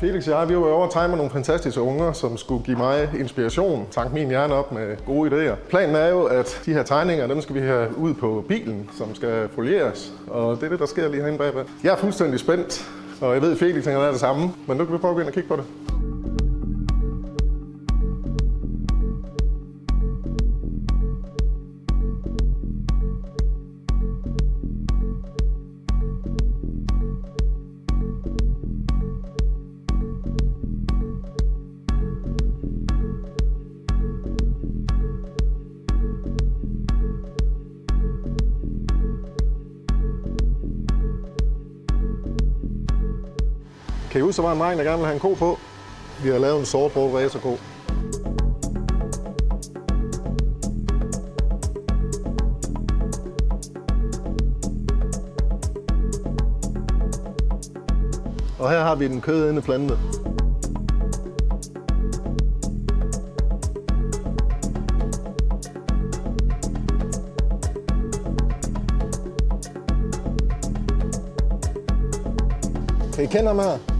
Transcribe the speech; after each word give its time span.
Felix 0.00 0.28
og 0.28 0.40
jeg, 0.40 0.48
vi 0.48 0.56
var 0.56 0.66
over 0.66 0.86
at 0.86 1.10
med 1.10 1.16
nogle 1.16 1.30
fantastiske 1.30 1.80
unger, 1.80 2.12
som 2.12 2.36
skulle 2.36 2.64
give 2.64 2.76
mig 2.76 3.10
inspiration, 3.18 3.86
tanke 3.90 4.14
min 4.14 4.28
hjerne 4.28 4.54
op 4.54 4.72
med 4.72 4.96
gode 5.06 5.30
idéer. 5.30 5.54
Planen 5.68 5.96
er 5.96 6.08
jo, 6.08 6.24
at 6.24 6.62
de 6.66 6.72
her 6.72 6.82
tegninger, 6.82 7.26
dem 7.26 7.40
skal 7.40 7.54
vi 7.54 7.60
have 7.60 7.98
ud 7.98 8.14
på 8.14 8.44
bilen, 8.48 8.90
som 8.98 9.14
skal 9.14 9.48
folieres. 9.54 10.12
Og 10.26 10.56
det 10.56 10.62
er 10.62 10.68
det, 10.68 10.78
der 10.78 10.86
sker 10.86 11.08
lige 11.08 11.20
herinde 11.20 11.38
bagved. 11.38 11.64
Jeg 11.84 11.92
er 11.92 11.96
fuldstændig 11.96 12.40
spændt, 12.40 12.90
og 13.20 13.34
jeg 13.34 13.42
ved, 13.42 13.52
at 13.52 13.58
Felix 13.58 13.84
han 13.84 13.96
er 13.96 14.10
det 14.10 14.20
samme. 14.20 14.52
Men 14.66 14.76
nu 14.76 14.84
kan 14.84 14.94
vi 14.94 14.98
prøve 14.98 15.10
at 15.10 15.14
gå 15.14 15.20
ind 15.20 15.28
og 15.28 15.34
kigge 15.34 15.48
på 15.48 15.56
det. 15.56 15.87
Kan 44.10 44.20
I 44.20 44.22
huske, 44.22 44.42
der 44.42 44.48
var 44.48 44.54
en 44.54 44.60
dreng, 44.60 44.78
der 44.78 44.84
gerne 44.84 44.96
ville 44.96 45.06
have 45.06 45.14
en 45.14 45.20
ko 45.20 45.34
på? 45.34 45.58
Vi 46.22 46.28
har 46.28 46.38
lavet 46.38 46.60
en 46.60 46.66
sortbrugt 46.66 47.14
racerko. 47.14 47.58
Og 58.58 58.70
her 58.70 58.80
har 58.80 58.94
vi 58.94 59.08
den 59.08 59.20
kødende 59.20 59.62
plante. 59.62 59.98
Kan 73.14 73.24
I 73.24 73.26
kende 73.26 73.46
ham 73.46 73.58
her? 73.58 73.97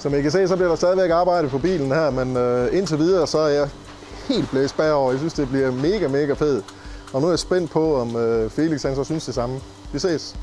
Som 0.00 0.14
I 0.14 0.22
kan 0.22 0.30
se, 0.30 0.48
så 0.48 0.56
bliver 0.56 0.68
der 0.68 0.76
stadigvæk 0.76 1.10
arbejdet 1.10 1.50
på 1.50 1.58
bilen 1.58 1.92
her, 1.92 2.10
men 2.10 2.36
øh, 2.36 2.76
indtil 2.78 2.98
videre, 2.98 3.26
så 3.26 3.38
er 3.38 3.48
jeg 3.48 3.68
helt 4.28 4.50
blæst 4.50 4.76
bagover. 4.76 5.10
Jeg 5.10 5.18
synes, 5.18 5.32
det 5.32 5.48
bliver 5.48 5.70
mega, 5.70 6.08
mega 6.08 6.32
fedt. 6.32 6.64
Og 7.12 7.20
nu 7.20 7.26
er 7.26 7.30
jeg 7.30 7.38
spændt 7.38 7.70
på, 7.70 7.96
om 7.96 8.16
øh, 8.16 8.50
Felix 8.50 8.82
han 8.82 8.94
så 8.94 9.04
synes 9.04 9.24
det 9.24 9.34
samme. 9.34 9.60
Vi 9.92 9.98
ses. 9.98 10.36